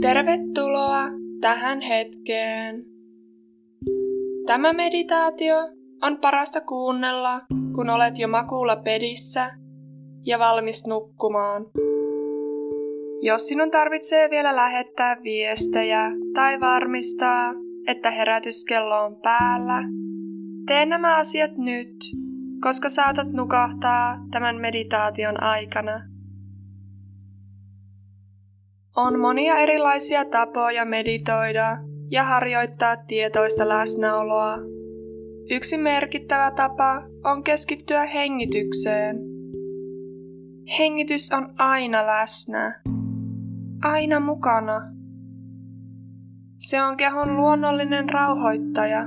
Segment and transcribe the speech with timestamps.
[0.00, 1.02] Tervetuloa
[1.40, 2.84] tähän hetkeen.
[4.46, 5.56] Tämä meditaatio
[6.02, 7.40] on parasta kuunnella,
[7.74, 9.50] kun olet jo makuulla pedissä
[10.26, 11.66] ja valmis nukkumaan.
[13.22, 17.52] Jos sinun tarvitsee vielä lähettää viestejä tai varmistaa,
[17.86, 19.82] että herätyskello on päällä,
[20.66, 21.96] tee nämä asiat nyt,
[22.60, 26.15] koska saatat nukahtaa tämän meditaation aikana.
[28.96, 31.78] On monia erilaisia tapoja meditoida
[32.10, 34.58] ja harjoittaa tietoista läsnäoloa.
[35.50, 39.16] Yksi merkittävä tapa on keskittyä hengitykseen.
[40.78, 42.80] Hengitys on aina läsnä,
[43.82, 44.80] aina mukana.
[46.58, 49.02] Se on kehon luonnollinen rauhoittaja.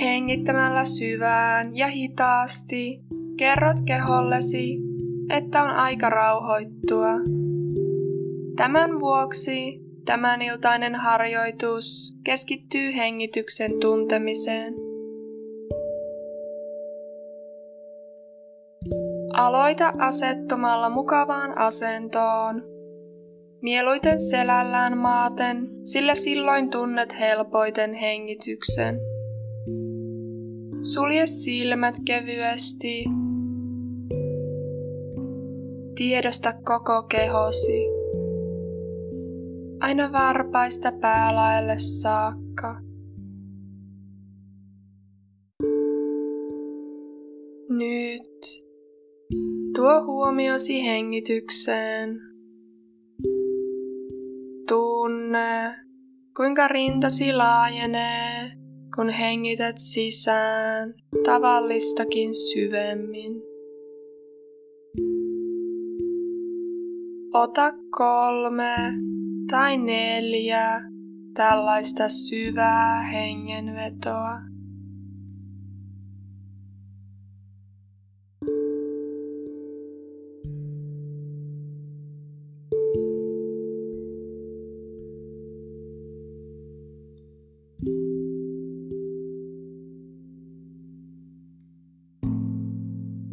[0.00, 3.04] Hengittämällä syvään ja hitaasti
[3.36, 4.78] kerrot kehollesi,
[5.30, 7.43] että on aika rauhoittua.
[8.56, 14.74] Tämän vuoksi tämän iltainen harjoitus keskittyy hengityksen tuntemiseen.
[19.32, 22.62] Aloita asettumalla mukavaan asentoon.
[23.62, 29.00] Mieluiten selällään maaten, sillä silloin tunnet helpoiten hengityksen.
[30.82, 33.04] Sulje silmät kevyesti.
[35.94, 37.93] Tiedosta koko kehosi
[39.84, 42.80] aina varpaista päälaelle saakka.
[47.68, 48.64] Nyt
[49.76, 52.20] tuo huomiosi hengitykseen.
[54.68, 55.74] Tunne,
[56.36, 58.50] kuinka rintasi laajenee,
[58.96, 63.42] kun hengität sisään tavallistakin syvemmin.
[67.34, 68.76] Ota kolme
[69.50, 70.80] tai neljä
[71.34, 74.40] tällaista syvää hengenvetoa.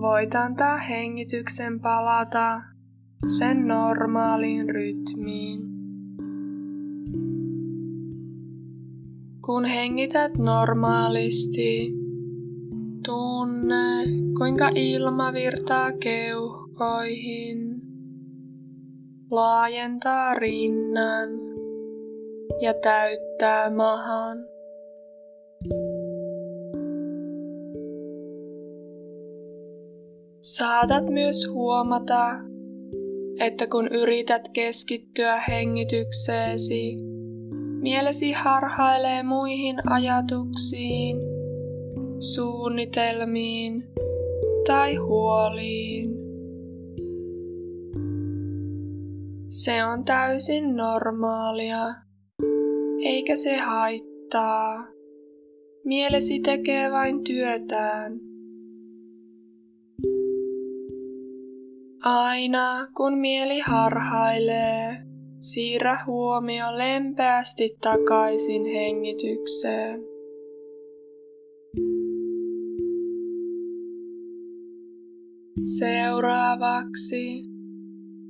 [0.00, 2.62] Voit antaa hengityksen palata
[3.38, 5.73] sen normaaliin rytmiin.
[9.46, 11.92] Kun hengität normaalisti,
[13.06, 14.04] tunne
[14.38, 17.80] kuinka ilma virtaa keuhkoihin,
[19.30, 21.28] laajentaa rinnan
[22.60, 24.38] ja täyttää mahan.
[30.40, 32.30] Saatat myös huomata,
[33.40, 37.13] että kun yrität keskittyä hengitykseesi,
[37.84, 41.16] Mielesi harhailee muihin ajatuksiin,
[42.18, 43.84] suunnitelmiin
[44.66, 46.08] tai huoliin.
[49.48, 51.94] Se on täysin normaalia,
[53.04, 54.86] eikä se haittaa.
[55.84, 58.12] Mielesi tekee vain työtään.
[62.04, 64.96] Aina kun mieli harhailee,
[65.44, 70.00] Siirrä huomio lempeästi takaisin hengitykseen.
[75.78, 77.44] Seuraavaksi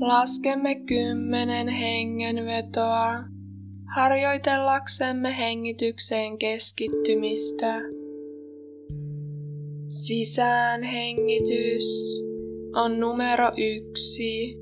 [0.00, 3.24] laskemme kymmenen hengenvetoa
[3.94, 7.80] harjoitellaksemme hengitykseen keskittymistä.
[9.88, 12.20] Sisään hengitys
[12.74, 14.60] on numero yksi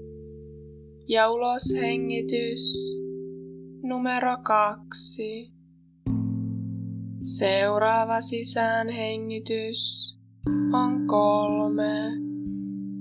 [1.09, 2.63] ja uloshengitys
[3.83, 5.53] numero kaksi.
[7.23, 10.15] Seuraava sisäänhengitys
[10.73, 12.13] on kolme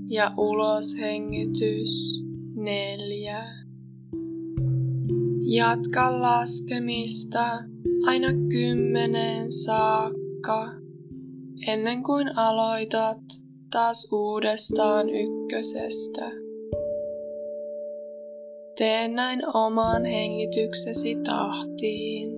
[0.10, 2.24] ja uloshengitys
[2.56, 3.44] neljä.
[5.42, 7.64] Jatka laskemista
[8.06, 10.72] aina kymmeneen saakka
[11.68, 13.22] ennen kuin aloitat
[13.72, 16.47] taas uudestaan ykkösestä.
[18.78, 22.37] Tee näin oman hengityksesi tahtiin.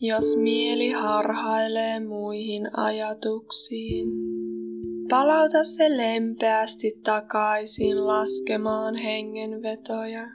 [0.00, 4.08] Jos mieli harhailee muihin ajatuksiin,
[5.08, 10.28] palauta se lempeästi takaisin laskemaan hengenvetoja.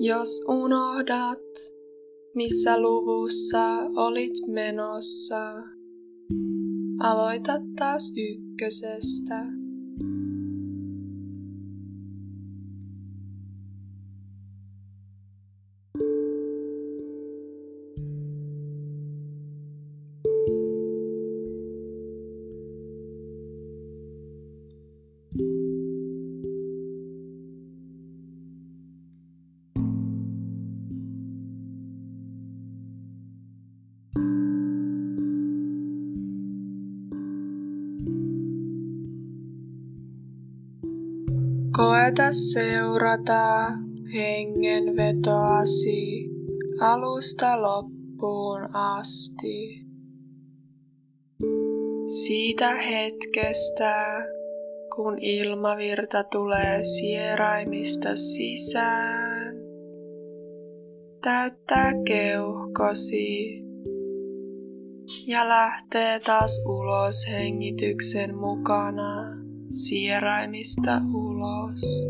[0.00, 1.44] Jos unohdat,
[2.34, 5.54] missä luvussa olit menossa,
[7.00, 9.57] aloita taas ykkösestä.
[41.78, 43.70] Koeta seurata
[44.14, 46.30] hengenvetoasi
[46.80, 49.86] alusta loppuun asti.
[52.06, 54.26] Siitä hetkestä,
[54.96, 59.54] kun ilmavirta tulee sieraimista sisään,
[61.22, 63.62] täyttää keuhkosi
[65.26, 69.37] ja lähtee taas ulos hengityksen mukana
[69.70, 72.08] sieraimista ulos.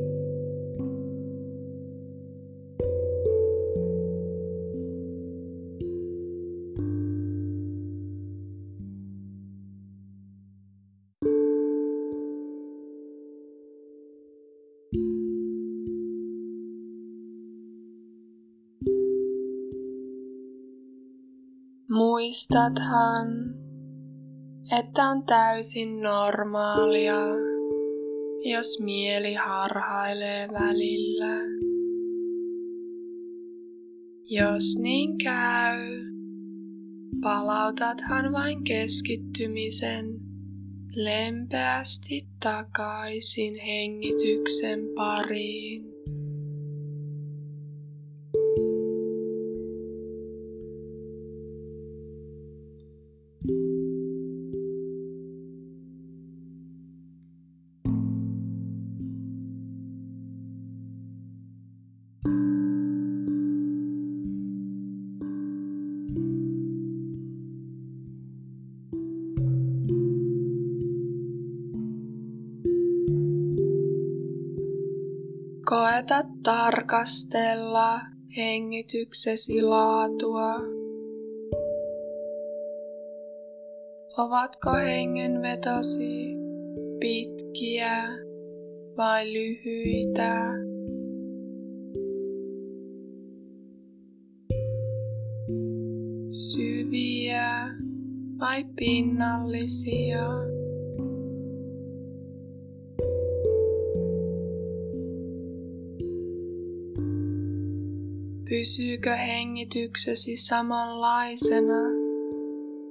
[21.90, 23.28] Muistathan,
[24.78, 27.47] että on täysin normaalia
[28.48, 31.40] jos mieli harhailee välillä.
[34.30, 36.04] Jos niin käy,
[37.20, 40.06] palautathan vain keskittymisen
[40.94, 45.97] lempeästi takaisin hengityksen pariin.
[75.98, 78.00] Koeta tarkastella
[78.36, 80.54] hengityksesi laatua.
[84.18, 86.36] Ovatko hengenvetosi
[87.00, 88.08] pitkiä
[88.96, 90.52] vai lyhyitä?
[96.28, 97.68] Syviä
[98.38, 100.57] vai pinnallisia?
[108.48, 111.82] Pysyykö hengityksesi samanlaisena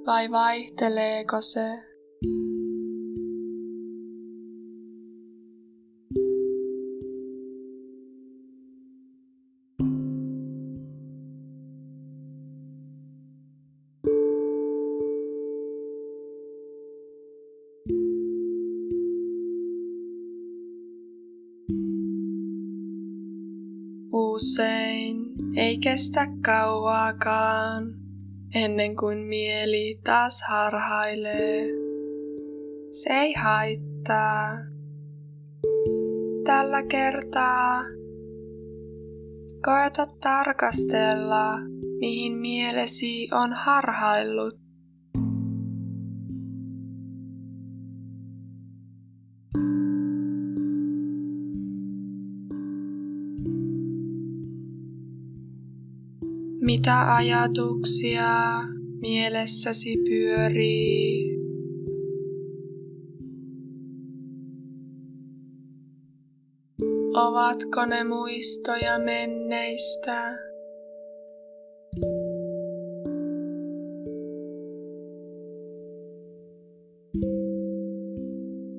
[0.06, 1.87] vai vaihteleeko se?
[24.12, 25.16] Usein
[25.56, 27.94] ei kestä kauaakaan,
[28.54, 31.66] ennen kuin mieli taas harhailee.
[32.92, 34.58] Se ei haittaa.
[36.44, 37.82] Tällä kertaa
[39.64, 41.58] koeta tarkastella,
[42.00, 44.67] mihin mielesi on harhaillut.
[56.68, 58.28] Mitä ajatuksia
[59.00, 61.38] mielessäsi pyörii?
[67.14, 70.38] Ovatko ne muistoja menneistä?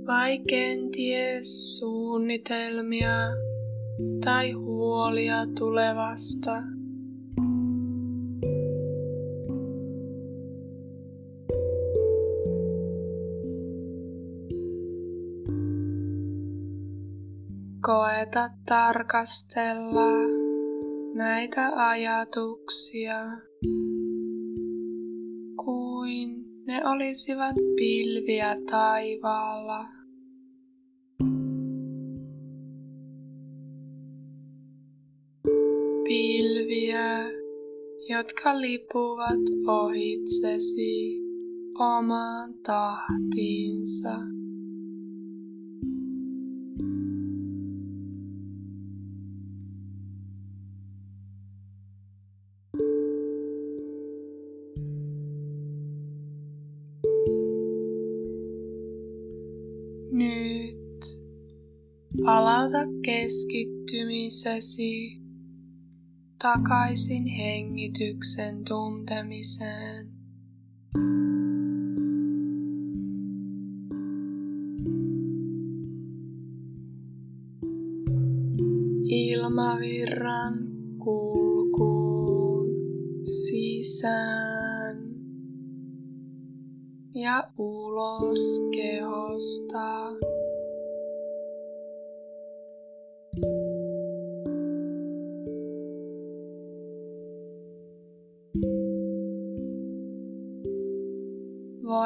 [0.08, 3.16] Vai kenties suunnitelmia
[4.26, 6.79] tai huolia tulevasta?
[18.30, 20.12] Koeta tarkastella
[21.14, 23.16] näitä ajatuksia
[25.66, 29.86] kuin ne olisivat pilviä taivaalla.
[36.04, 37.32] Pilviä,
[38.10, 41.20] jotka lipuvat ohitsesi
[41.80, 44.39] omaan tahtiinsa.
[62.72, 65.22] Palauta keskittymisesi
[66.44, 70.08] takaisin hengityksen tuntemiseen.
[79.04, 80.54] Ilmavirran
[81.04, 82.68] kulkuun
[83.24, 84.98] sisään
[87.16, 90.39] ja ulos kehosta.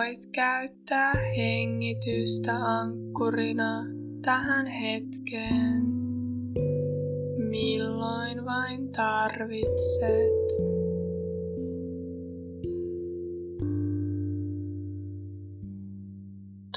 [0.04, 3.86] Voit käyttää hengitystä ankkurina
[4.22, 5.86] tähän hetkeen,
[7.38, 10.48] milloin vain tarvitset.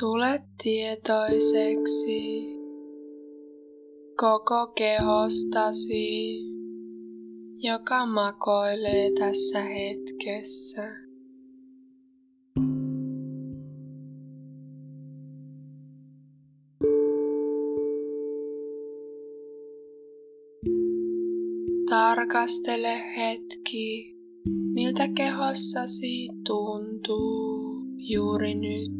[0.00, 2.46] Tule tietoiseksi
[4.16, 6.38] koko kehostasi,
[7.62, 11.05] joka makoilee tässä hetkessä.
[22.06, 24.14] Tarkastele hetki,
[24.74, 28.92] miltä kehossasi tuntuu juuri nyt.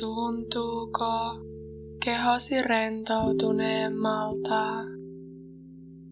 [0.00, 1.12] Tuntuuko
[2.04, 4.84] kehosi rentoutuneemmalta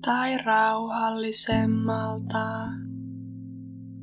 [0.04, 2.85] tai rauhallisemmalta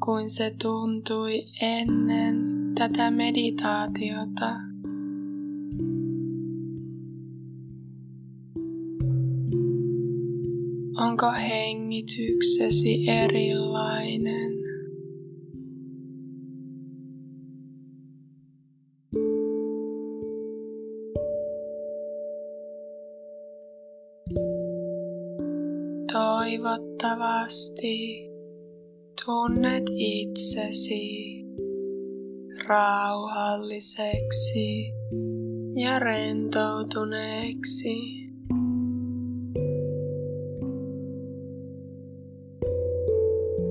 [0.05, 2.36] kuin se tuntui ennen
[2.75, 4.55] tätä meditaatiota?
[10.98, 14.53] Onko hengityksesi erilainen?
[26.12, 28.32] Toivottavasti
[29.25, 31.43] tunnet itsesi
[32.67, 34.93] rauhalliseksi
[35.75, 37.98] ja rentoutuneeksi.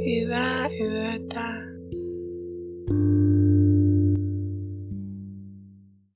[0.04, 1.71] Hyvää yötä.